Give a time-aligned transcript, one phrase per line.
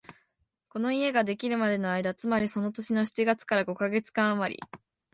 [0.69, 4.59] この家ができるまでの間、つまりその年の七月から五カ月間あまり、